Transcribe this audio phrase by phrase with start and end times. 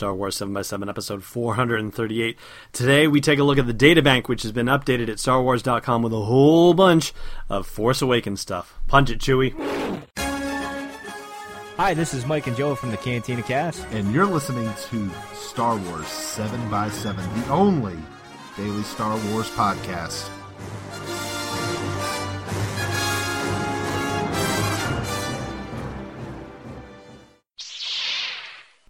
[0.00, 2.38] Star Wars 7x7, episode 438.
[2.72, 6.14] Today we take a look at the databank, which has been updated at StarWars.com with
[6.14, 7.12] a whole bunch
[7.50, 8.80] of Force Awakens stuff.
[8.88, 9.52] Punch it, Chewie.
[11.76, 13.86] Hi, this is Mike and Joe from the Cantina Cast.
[13.90, 17.98] And you're listening to Star Wars 7x7, the only
[18.56, 20.30] daily Star Wars podcast.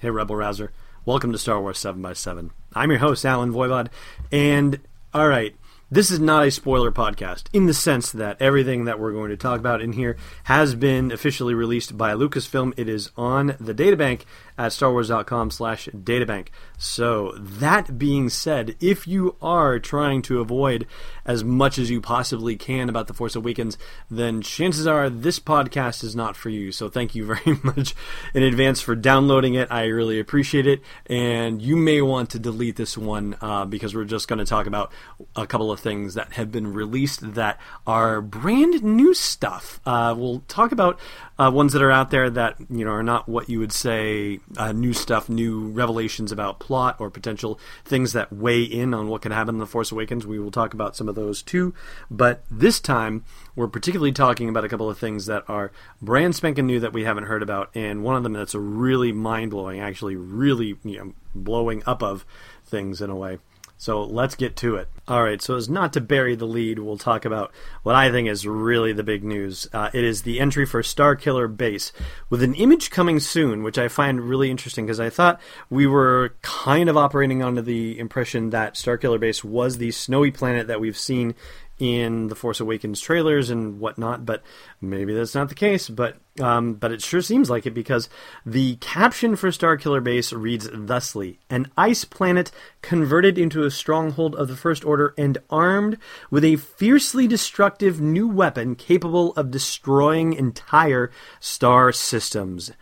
[0.00, 0.72] Hey, Rebel Rouser.
[1.06, 2.48] Welcome to Star Wars 7x7.
[2.72, 3.88] I'm your host, Allen Voivod,
[4.32, 4.80] and
[5.12, 5.54] all right,
[5.90, 9.36] this is not a spoiler podcast in the sense that everything that we're going to
[9.36, 12.72] talk about in here has been officially released by Lucasfilm.
[12.78, 14.22] It is on the databank
[14.56, 16.48] at starwars.com slash databank.
[16.78, 20.86] So that being said, if you are trying to avoid
[21.24, 23.78] as much as you possibly can about The Force Awakens,
[24.10, 26.72] then chances are this podcast is not for you.
[26.72, 27.94] So thank you very much
[28.32, 29.70] in advance for downloading it.
[29.70, 30.82] I really appreciate it.
[31.06, 34.66] And you may want to delete this one uh, because we're just going to talk
[34.66, 34.92] about
[35.34, 39.80] a couple of things that have been released that are brand new stuff.
[39.86, 40.98] Uh, we'll talk about
[41.38, 44.40] uh, ones that are out there that you know are not what you would say
[44.56, 49.22] uh, new stuff, new revelations about plot or potential things that weigh in on what
[49.22, 50.26] can happen in the Force Awakens.
[50.26, 51.74] We will talk about some of those too,
[52.10, 53.24] but this time
[53.56, 57.04] we're particularly talking about a couple of things that are brand spanking new that we
[57.04, 60.98] haven't heard about, and one of them that's a really mind blowing, actually really you
[60.98, 62.24] know blowing up of
[62.64, 63.38] things in a way.
[63.76, 64.88] So let's get to it.
[65.06, 68.28] All right, so as not to bury the lead, we'll talk about what I think
[68.28, 69.68] is really the big news.
[69.72, 71.92] Uh, it is the entry for Starkiller Base,
[72.30, 76.34] with an image coming soon, which I find really interesting because I thought we were
[76.40, 80.96] kind of operating under the impression that Starkiller Base was the snowy planet that we've
[80.96, 81.34] seen
[81.78, 84.42] in the Force Awakens trailers and whatnot, but
[84.80, 85.88] maybe that's not the case.
[85.88, 88.08] But um, but it sure seems like it because
[88.44, 92.50] the caption for Starkiller Base reads thusly: "An ice planet
[92.82, 95.98] converted into a stronghold of the First Order and armed
[96.30, 101.10] with a fiercely destructive new weapon capable of destroying entire
[101.40, 102.72] star systems."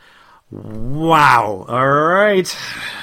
[0.52, 1.64] Wow.
[1.66, 2.54] All right.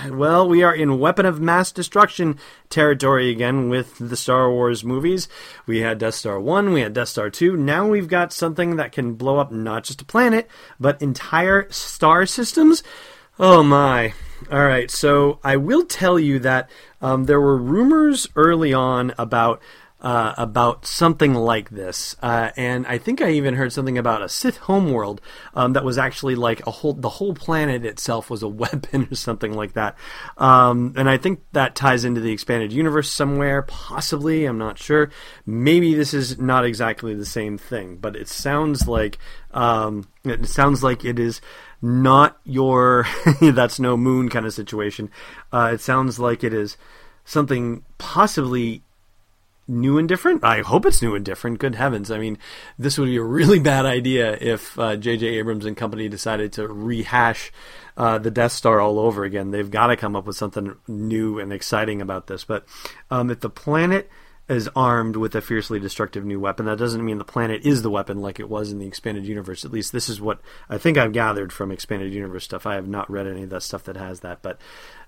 [0.08, 2.38] Well, we are in weapon of mass destruction
[2.70, 5.28] territory again with the Star Wars movies.
[5.66, 7.58] We had Death Star 1, we had Death Star 2.
[7.58, 10.48] Now we've got something that can blow up not just a planet,
[10.80, 12.84] but entire star systems.
[13.40, 14.14] Oh my.
[14.52, 14.92] All right.
[14.92, 16.70] So I will tell you that
[17.02, 19.60] um, there were rumors early on about
[20.02, 24.30] uh, about something like this, uh, and I think I even heard something about a
[24.30, 25.22] Sith homeworld
[25.54, 29.16] um, that was actually like a whole the whole planet itself was a weapon or
[29.16, 29.98] something like that.
[30.38, 34.46] Um, and I think that ties into the expanded universe somewhere, possibly.
[34.46, 35.10] I'm not sure.
[35.46, 39.18] Maybe this is not exactly the same thing, but it sounds like
[39.52, 41.42] um, it sounds like it is
[41.82, 43.06] not your
[43.42, 45.10] that's no moon kind of situation.
[45.52, 46.78] Uh, it sounds like it is
[47.26, 48.84] something possibly
[49.70, 50.44] new and different.
[50.44, 51.60] I hope it's new and different.
[51.60, 52.12] Good heavens!
[52.12, 52.38] I mean,
[52.78, 55.28] this would be a really bad idea if J.J.
[55.28, 57.52] Uh, Abrams and company decided to rehash
[57.96, 59.52] uh, the Death Star all over again.
[59.52, 62.44] They've got to come up with something new and exciting about this.
[62.44, 62.66] But
[63.12, 64.10] um, if the planet
[64.50, 66.66] is armed with a fiercely destructive new weapon.
[66.66, 69.64] That doesn't mean the planet is the weapon like it was in the expanded universe.
[69.64, 72.66] At least this is what I think I've gathered from expanded universe stuff.
[72.66, 74.60] I have not read any of that stuff that has that, but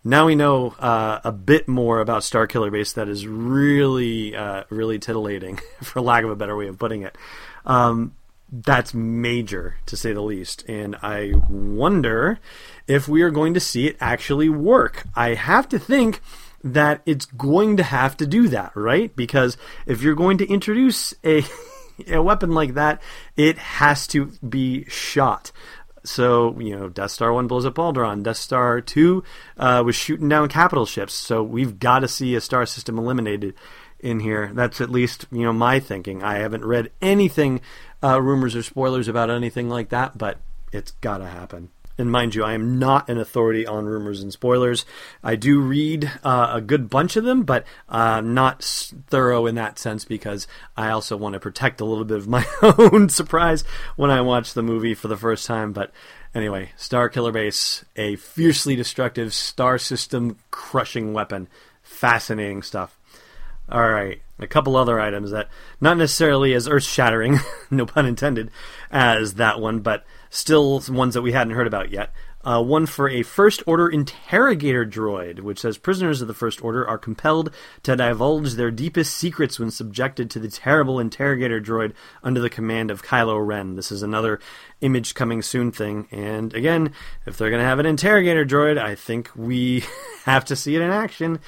[0.03, 4.63] now we know uh, a bit more about Star Killer Base that is really, uh,
[4.69, 7.17] really titillating, for lack of a better way of putting it.
[7.65, 8.15] Um,
[8.51, 10.65] that's major, to say the least.
[10.67, 12.39] And I wonder
[12.85, 15.03] if we are going to see it actually work.
[15.15, 16.21] I have to think
[16.63, 19.15] that it's going to have to do that, right?
[19.15, 21.43] Because if you're going to introduce a
[22.07, 23.01] a weapon like that,
[23.35, 25.51] it has to be shot.
[26.03, 28.23] So, you know, Death Star 1 blows up Alderaan.
[28.23, 29.23] Death Star 2
[29.57, 31.13] uh, was shooting down capital ships.
[31.13, 33.53] So we've got to see a star system eliminated
[33.99, 34.51] in here.
[34.53, 36.23] That's at least, you know, my thinking.
[36.23, 37.61] I haven't read anything,
[38.03, 40.39] uh, rumors or spoilers about anything like that, but
[40.71, 41.69] it's got to happen.
[41.97, 44.85] And mind you, I am not an authority on rumors and spoilers.
[45.23, 48.63] I do read uh, a good bunch of them, but uh, not
[49.07, 52.45] thorough in that sense because I also want to protect a little bit of my
[52.61, 53.63] own surprise
[53.95, 55.73] when I watch the movie for the first time.
[55.73, 55.91] But
[56.33, 61.47] anyway, Star Killer Base, a fiercely destructive star system crushing weapon.
[61.83, 62.97] Fascinating stuff.
[63.71, 65.47] All right, a couple other items that
[65.79, 67.39] not necessarily as earth shattering,
[67.71, 68.51] no pun intended,
[68.91, 72.11] as that one, but still ones that we hadn't heard about yet.
[72.43, 76.87] Uh, one for a First Order interrogator droid, which says prisoners of the First Order
[76.87, 77.53] are compelled
[77.83, 82.89] to divulge their deepest secrets when subjected to the terrible interrogator droid under the command
[82.89, 83.75] of Kylo Ren.
[83.75, 84.39] This is another
[84.81, 86.07] image coming soon thing.
[86.09, 86.93] And again,
[87.27, 89.83] if they're going to have an interrogator droid, I think we
[90.25, 91.39] have to see it in action.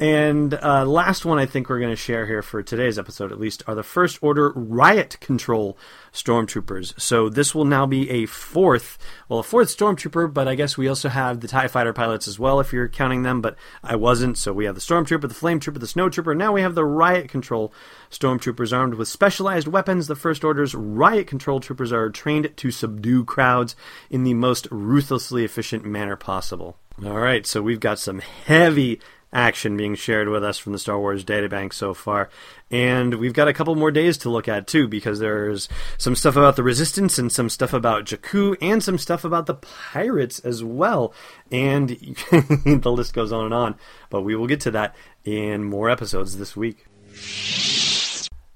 [0.00, 3.40] And uh, last one I think we're going to share here for today's episode, at
[3.40, 5.76] least, are the First Order Riot Control
[6.12, 6.98] Stormtroopers.
[7.00, 8.96] So this will now be a fourth,
[9.28, 12.38] well, a fourth Stormtrooper, but I guess we also have the TIE Fighter pilots as
[12.38, 14.38] well, if you're counting them, but I wasn't.
[14.38, 16.34] So we have the Stormtrooper, the Flame Trooper, the Snow Trooper.
[16.34, 17.72] Now we have the Riot Control
[18.08, 20.06] Stormtroopers armed with specialized weapons.
[20.06, 23.74] The First Order's Riot Control Troopers are trained to subdue crowds
[24.10, 26.76] in the most ruthlessly efficient manner possible.
[27.04, 29.00] All right, so we've got some heavy
[29.32, 32.30] action being shared with us from the Star Wars databank so far.
[32.70, 36.36] And we've got a couple more days to look at too, because there's some stuff
[36.36, 40.62] about the Resistance and some stuff about Jakku and some stuff about the pirates as
[40.64, 41.12] well.
[41.50, 41.88] And
[42.30, 43.76] the list goes on and on.
[44.10, 44.94] But we will get to that
[45.24, 46.86] in more episodes this week.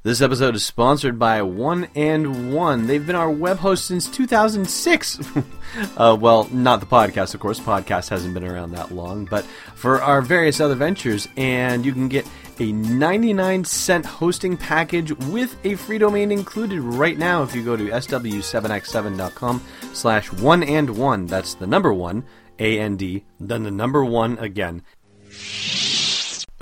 [0.05, 2.89] This episode is sponsored by One and One.
[2.89, 5.21] They've been our web host since 2006.
[5.97, 7.61] uh, well, not the podcast, of course.
[7.61, 9.45] Podcast hasn't been around that long, but
[9.77, 12.27] for our various other ventures, and you can get
[12.59, 17.77] a 99 cent hosting package with a free domain included right now if you go
[17.77, 19.63] to sw7x7.com
[19.93, 21.27] slash one and one.
[21.27, 22.25] That's the number one,
[22.59, 24.83] A A-N-D, then the number one again.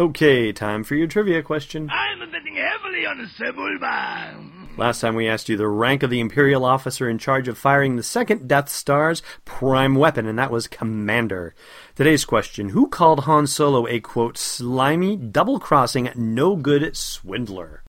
[0.00, 1.90] Okay, time for your trivia question.
[1.90, 2.09] I'm
[4.76, 7.96] Last time we asked you the rank of the Imperial officer in charge of firing
[7.96, 11.54] the second Death Star's prime weapon, and that was Commander.
[11.94, 17.82] Today's question Who called Han Solo a quote, slimy, double crossing, no good swindler?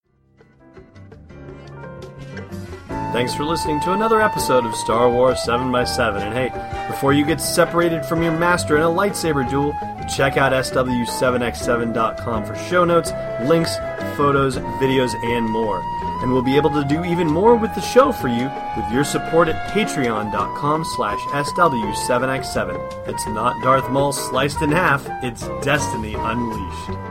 [3.13, 6.21] Thanks for listening to another episode of Star Wars 7x7.
[6.21, 9.73] And hey, before you get separated from your master in a lightsaber duel,
[10.13, 13.11] check out SW7x7.com for show notes,
[13.43, 13.75] links,
[14.21, 15.81] photos, videos, and more.
[16.21, 19.03] And we'll be able to do even more with the show for you with your
[19.03, 23.07] support at patreon.com slash SW7x7.
[23.07, 27.10] It's not Darth Maul sliced in half, it's Destiny Unleashed.